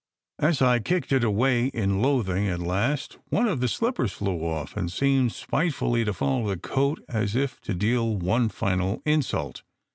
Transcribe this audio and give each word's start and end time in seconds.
As 0.39 0.63
I 0.63 0.79
kicked 0.79 1.11
it 1.11 1.23
away 1.23 1.67
in 1.75 2.01
loathing 2.01 2.47
at 2.47 2.57
last, 2.59 3.19
one 3.29 3.47
of 3.47 3.59
the 3.59 3.67
slippers 3.67 4.11
flew 4.11 4.39
off 4.43 4.75
and 4.75 4.91
seemed 4.91 5.31
spitefully 5.31 6.03
to 6.05 6.11
follow 6.11 6.47
the 6.49 6.57
coat 6.57 7.05
as 7.07 7.35
if 7.35 7.61
to 7.61 7.75
deal 7.75 8.15
one 8.17 8.49
final 8.49 9.03
insult. 9.05 9.61